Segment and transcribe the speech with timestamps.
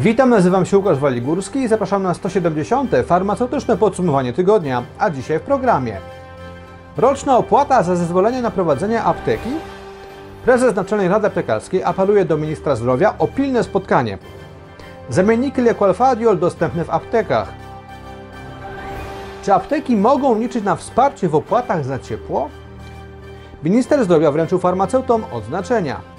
[0.00, 2.90] Witam, nazywam się Łukasz Waligórski i zapraszam na 170.
[3.06, 5.96] farmaceutyczne podsumowanie tygodnia, a dzisiaj w programie.
[6.96, 9.50] Roczna opłata za zezwolenie na prowadzenie apteki?
[10.44, 14.18] Prezes Naczelnej Rady Aptekarskiej apeluje do ministra zdrowia o pilne spotkanie.
[15.08, 17.48] Zamienniki leku Alfadiol dostępne w aptekach.
[19.42, 22.48] Czy apteki mogą liczyć na wsparcie w opłatach za ciepło?
[23.64, 26.17] Minister zdrowia wręczył farmaceutom odznaczenia.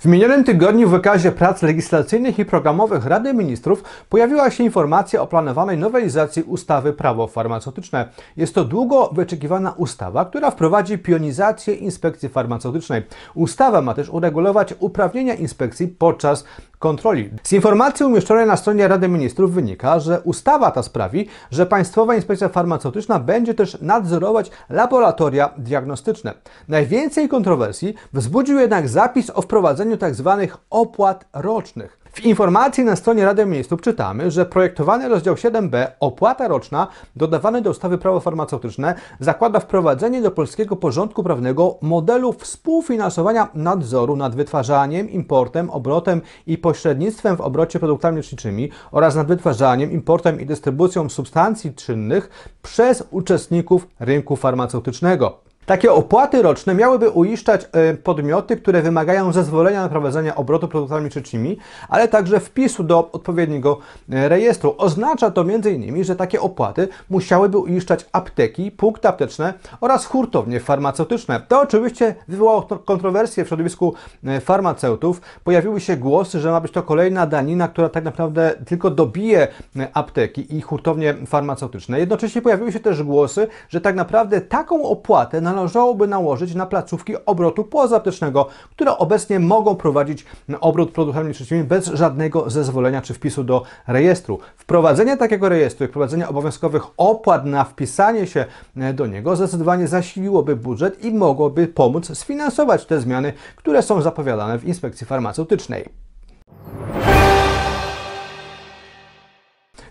[0.00, 5.26] W minionym tygodniu w wykazie prac legislacyjnych i programowych Rady Ministrów pojawiła się informacja o
[5.26, 8.08] planowanej nowelizacji ustawy Prawo farmaceutyczne.
[8.36, 13.02] Jest to długo wyczekiwana ustawa, która wprowadzi pionizację inspekcji farmaceutycznej.
[13.34, 16.44] Ustawa ma też uregulować uprawnienia inspekcji podczas
[16.80, 17.30] kontroli.
[17.42, 22.48] Z informacji umieszczonej na stronie Rady Ministrów wynika, że ustawa ta sprawi, że Państwowa Inspekcja
[22.48, 26.34] Farmaceutyczna będzie też nadzorować laboratoria diagnostyczne.
[26.68, 30.36] Najwięcej kontrowersji wzbudził jednak zapis o wprowadzeniu tzw.
[30.40, 31.99] Tak opłat rocznych.
[32.12, 36.86] W informacji na stronie Rady Ministrów czytamy, że projektowany rozdział 7b opłata roczna
[37.16, 44.34] dodawany do ustawy prawo farmaceutyczne zakłada wprowadzenie do polskiego porządku prawnego modelu współfinansowania nadzoru nad
[44.34, 51.08] wytwarzaniem, importem, obrotem i pośrednictwem w obrocie produktami leczniczymi oraz nad wytwarzaniem, importem i dystrybucją
[51.08, 55.49] substancji czynnych przez uczestników rynku farmaceutycznego.
[55.70, 61.56] Takie opłaty roczne miałyby uiszczać e, podmioty, które wymagają zezwolenia na prowadzenie obrotu produktami leczniczymi,
[61.88, 63.78] ale także wpisu do odpowiedniego
[64.12, 64.74] e, rejestru.
[64.78, 71.40] Oznacza to m.in., że takie opłaty musiałyby uiszczać apteki, punkty apteczne oraz hurtownie farmaceutyczne.
[71.48, 75.20] To oczywiście wywołało kontrowersje w środowisku e, farmaceutów.
[75.44, 79.48] Pojawiły się głosy, że ma być to kolejna danina, która tak naprawdę tylko dobije
[79.94, 82.00] apteki i hurtownie farmaceutyczne.
[82.00, 87.14] Jednocześnie pojawiły się też głosy, że tak naprawdę taką opłatę należy należałoby nałożyć na placówki
[87.26, 90.26] obrotu pozaaptecznego, które obecnie mogą prowadzić
[90.60, 94.38] obrót produktami leczniczymi bez żadnego zezwolenia czy wpisu do rejestru.
[94.56, 98.44] Wprowadzenie takiego rejestru i wprowadzenie obowiązkowych opłat na wpisanie się
[98.76, 104.58] e, do niego zdecydowanie zasiliłoby budżet i mogłoby pomóc sfinansować te zmiany, które są zapowiadane
[104.58, 106.09] w inspekcji farmaceutycznej.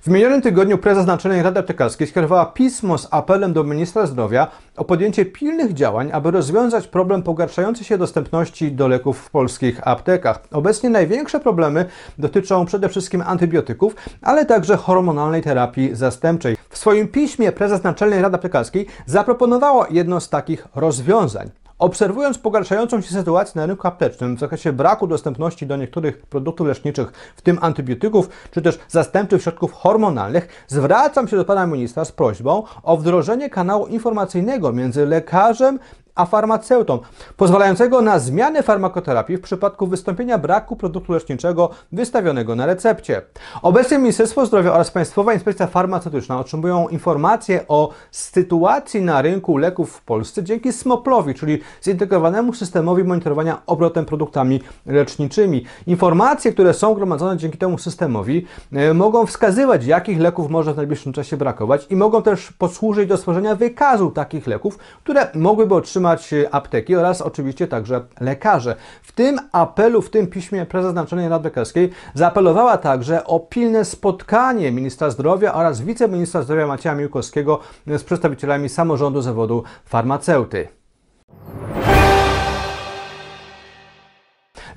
[0.10, 4.48] W minionym tygodniu prezes Naczelnej Rady Aptekarskiej skierowała pismo z apelem do ministra zdrowia
[4.78, 10.40] o podjęcie pilnych działań, aby rozwiązać problem pogarszającej się dostępności do leków w polskich aptekach.
[10.52, 11.86] Obecnie największe problemy
[12.18, 16.58] dotyczą przede wszystkim antybiotyków, ale także hormonalnej terapii zastępczej.
[16.70, 21.50] W swoim piśmie prezes Naczelnej Rady Aptekarskiej zaproponowała jedno z takich rozwiązań.
[21.80, 27.12] Obserwując pogarszającą się sytuację na rynku aptecznym w zakresie braku dostępności do niektórych produktów leczniczych,
[27.36, 32.64] w tym antybiotyków czy też zastępczych środków hormonalnych, zwracam się do pana ministra z prośbą
[32.84, 35.80] o wdrożenie kanału informacyjnego między lekarzem
[36.20, 37.00] a farmaceutą,
[37.38, 43.22] pozwalającego na zmianę farmakoterapii w przypadku wystąpienia braku produktu leczniczego wystawionego na recepcie.
[43.62, 50.02] Obecnie Ministerstwo Zdrowia oraz Państwowa Inspekcja Farmaceutyczna otrzymują informacje o sytuacji na rynku leków w
[50.02, 55.66] Polsce dzięki SMOPL-owi, czyli zintegrowanemu systemowi monitorowania obrotem produktami leczniczymi.
[55.88, 61.14] Informacje, które są gromadzone dzięki temu systemowi, e, mogą wskazywać, jakich leków może w najbliższym
[61.14, 66.50] czasie brakować i mogą też posłużyć do stworzenia wykazu takich leków, które mogłyby otrzymać utrzymać
[66.52, 68.76] apteki oraz oczywiście także lekarze.
[69.02, 74.72] W tym apelu, w tym piśmie prezes Naczelnej Rady Lekarskiej zaapelowała także o pilne spotkanie
[74.72, 80.68] ministra zdrowia oraz wiceministra zdrowia Macieja Miłkowskiego z przedstawicielami samorządu zawodu farmaceuty.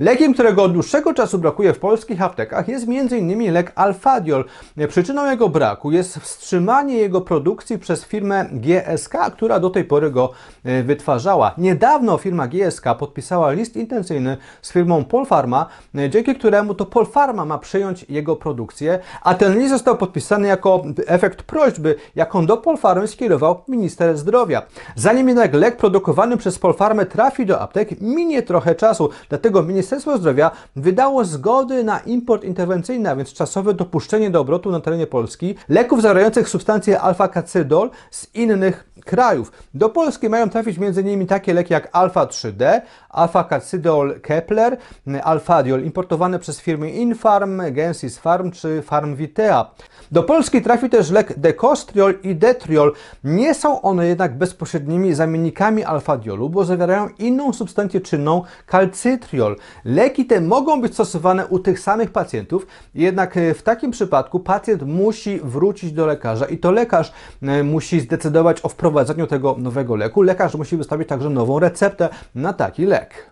[0.02, 3.52] Lekiem, którego od dłuższego czasu brakuje w polskich aptekach jest m.in.
[3.52, 4.44] lek Alfadiol.
[4.88, 10.30] Przyczyną jego braku jest wstrzymanie jego produkcji przez firmę GSK, która do tej pory go
[10.64, 11.54] e, wytwarzała.
[11.58, 17.58] Niedawno firma GSK podpisała list intencyjny z firmą Polpharma, e, dzięki któremu to Polpharma ma
[17.58, 23.62] przejąć jego produkcję, a ten list został podpisany jako efekt prośby, jaką do Polfarmy skierował
[23.68, 24.62] minister zdrowia.
[24.96, 30.18] Zanim jednak lek produkowany przez Polfarmę trafi do aptek, minie trochę czasu, dlatego minister Ministerstwo
[30.18, 35.54] Zdrowia wydało zgody na import interwencyjny, a więc czasowe dopuszczenie do obrotu na terenie Polski
[35.68, 39.52] leków zawierających substancję alfa-kacydol z innych krajów.
[39.74, 41.26] Do Polski mają trafić m.in.
[41.26, 42.80] takie leki jak alfa-3D,
[43.10, 44.76] alfa-kacydol Kepler,
[45.22, 49.70] alfadiol importowane przez firmy Infarm, Gensis Farm czy Farmvitea.
[50.12, 52.92] Do Polski trafi też lek dekostriol i detriol.
[53.24, 59.56] Nie są one jednak bezpośrednimi zamiennikami alfadiolu, bo zawierają inną substancję czynną kalcytriol.
[59.84, 64.82] Leki te mogą być stosowane u tych samych pacjentów, jednak e, w takim przypadku pacjent
[64.82, 67.12] musi wrócić do lekarza i to lekarz
[67.42, 70.22] e, musi zdecydować o wprowadzeniu tego nowego leku.
[70.22, 73.31] Lekarz musi wystawić także nową receptę na taki lek.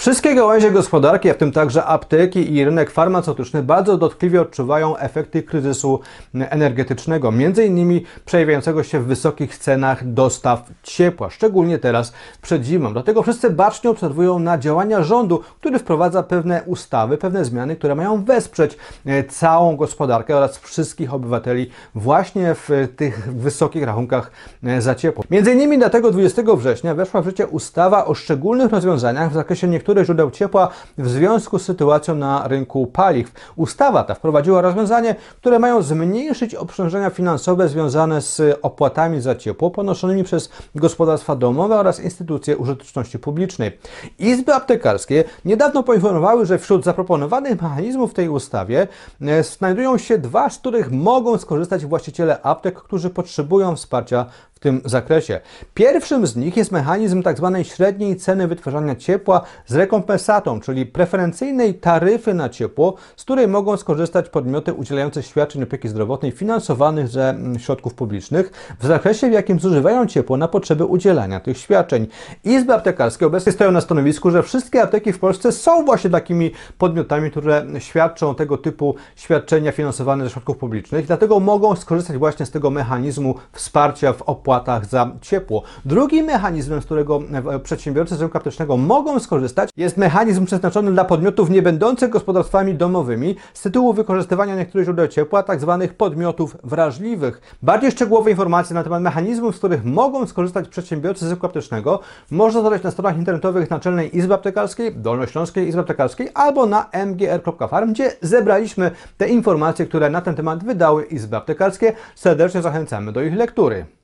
[0.00, 6.00] Wszystkie gałęzie gospodarki, w tym także apteki i rynek farmaceutyczny bardzo dotkliwie odczuwają efekty kryzysu
[6.34, 12.12] energetycznego, między innymi przejawiającego się w wysokich cenach dostaw ciepła, szczególnie teraz
[12.42, 12.92] przed zimą.
[12.92, 18.24] Dlatego wszyscy bacznie obserwują na działania rządu, który wprowadza pewne ustawy, pewne zmiany, które mają
[18.24, 18.76] wesprzeć
[19.06, 24.30] e, całą gospodarkę oraz wszystkich obywateli właśnie w tych wysokich rachunkach
[24.64, 25.24] e, za ciepło.
[25.30, 29.89] Między innymi dlatego 20 września weszła w życie ustawa o szczególnych rozwiązaniach w zakresie niektórych
[30.04, 33.32] źródeł ciepła w związku z sytuacją na rynku paliw.
[33.56, 40.24] Ustawa ta wprowadziła rozwiązanie, które mają zmniejszyć obciążenia finansowe związane z opłatami za ciepło ponoszonymi
[40.24, 43.78] przez gospodarstwa domowe oraz instytucje użyteczności publicznej.
[44.18, 48.88] Izby aptekarskie niedawno poinformowały, że wśród zaproponowanych mechanizmów w tej ustawie
[49.20, 54.26] e, znajdują się dwa, z których mogą skorzystać właściciele aptek, którzy potrzebują wsparcia
[54.60, 55.40] w tym zakresie.
[55.74, 57.52] Pierwszym z nich jest mechanizm tzw.
[57.56, 63.76] Tak średniej ceny wytwarzania ciepła z rekompensatą, czyli preferencyjnej taryfy na ciepło, z której mogą
[63.76, 69.60] skorzystać podmioty udzielające świadczeń opieki zdrowotnej finansowanych ze mm, środków publicznych w zakresie, w jakim
[69.60, 72.06] zużywają ciepło na potrzeby udzielania tych świadczeń.
[72.44, 77.30] Izby aptekarskie obecnie stoją na stanowisku, że wszystkie apteki w Polsce są właśnie takimi podmiotami,
[77.30, 82.70] które świadczą tego typu świadczenia finansowane ze środków publicznych, dlatego mogą skorzystać właśnie z tego
[82.70, 85.62] mechanizmu wsparcia w opłatach opłatach za ciepło.
[85.84, 87.22] Drugim mechanizmem, z którego
[87.54, 93.36] e, przedsiębiorcy z rynku aptecznego mogą skorzystać, jest mechanizm przeznaczony dla podmiotów niebędących gospodarstwami domowymi
[93.54, 95.78] z tytułu wykorzystywania niektórych źródeł ciepła, tzw.
[95.80, 97.40] Tak podmiotów wrażliwych.
[97.62, 102.00] Bardziej szczegółowe informacje na temat mechanizmów, z których mogą skorzystać przedsiębiorcy z rynku aptecznego,
[102.30, 108.12] można znaleźć na stronach internetowych Naczelnej Izby Aptekarskiej, Dolnośląskiej Izby Aptekarskiej albo na mgr.farm, gdzie
[108.22, 111.92] zebraliśmy te informacje, które na ten temat wydały Izby Aptekarskie.
[112.14, 113.99] Serdecznie zachęcamy do ich lektury.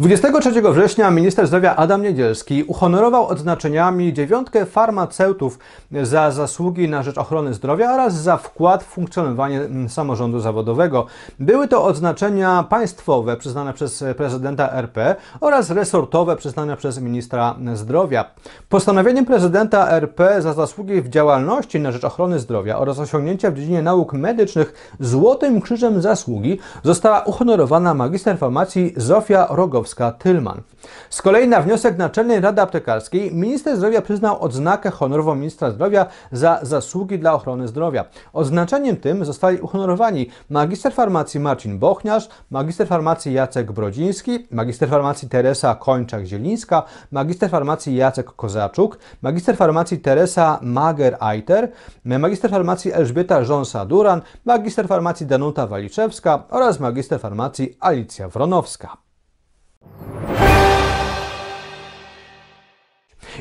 [0.00, 5.58] 23 września minister zdrowia Adam Niedzielski uhonorował odznaczeniami dziewiątkę farmaceutów
[6.02, 11.06] za zasługi na rzecz ochrony zdrowia oraz za wkład w funkcjonowanie mm, samorządu zawodowego.
[11.40, 18.24] Były to odznaczenia państwowe przyznane przez prezydenta RP oraz resortowe przyznane przez ministra zdrowia.
[18.68, 23.82] Postanowieniem prezydenta RP za zasługi w działalności na rzecz ochrony zdrowia oraz osiągnięcia w dziedzinie
[23.82, 29.87] nauk medycznych Złotym Krzyżem Zasługi została uhonorowana magister farmacji Zofia Rogowska
[30.18, 30.62] tylman
[31.10, 36.58] Z kolei na wniosek Naczelnej Rady Aptekarskiej minister zdrowia przyznał odznakę honorową ministra zdrowia za
[36.62, 38.04] zasługi dla ochrony zdrowia.
[38.32, 45.74] Odznaczeniem tym zostali uhonorowani magister farmacji Marcin Bochniarz, magister farmacji Jacek Brodziński, magister farmacji Teresa
[45.74, 51.68] Kończak-Zielińska, magister farmacji Jacek Kozaczuk, magister farmacji Teresa Mager-Eiter,
[52.04, 59.07] magister farmacji Elżbieta Rząsa-Duran, magister farmacji Danuta Waliczewska oraz magister farmacji Alicja Wronowska.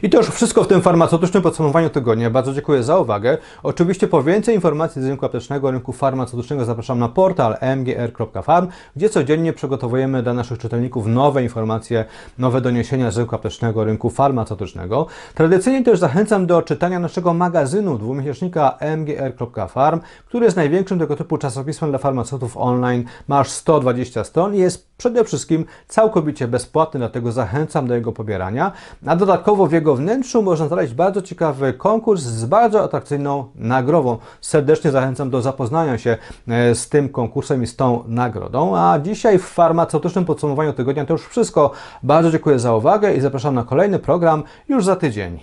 [0.03, 2.29] I to już wszystko w tym farmaceutycznym podsumowaniu tygodnia.
[2.29, 3.38] Bardzo dziękuję za uwagę.
[3.63, 9.53] Oczywiście po więcej informacji z rynku aptecznego, rynku farmaceutycznego zapraszam na portal mgr.farm, gdzie codziennie
[9.53, 12.05] przygotowujemy dla naszych czytelników nowe informacje,
[12.38, 15.05] nowe doniesienia z rynku aptecznego, rynku farmaceutycznego.
[15.35, 21.92] Tradycyjnie też zachęcam do czytania naszego magazynu dwumiesięcznika mgr.farm, który jest największym tego typu czasopismem
[21.92, 23.04] dla farmaceutów online.
[23.27, 28.71] Masz 120 stron i jest przede wszystkim całkowicie bezpłatny, dlatego zachęcam do jego pobierania.
[29.06, 34.17] A dodatkowo w jego wnętrzu można znaleźć bardzo ciekawy konkurs z bardzo atrakcyjną nagrodą.
[34.41, 36.17] Serdecznie zachęcam do zapoznania się
[36.47, 38.77] e, z tym konkursem i z tą nagrodą.
[38.77, 41.71] A dzisiaj w farmaceutycznym podsumowaniu tygodnia to już wszystko.
[42.03, 45.39] Bardzo dziękuję za uwagę i zapraszam na kolejny program już za tydzień.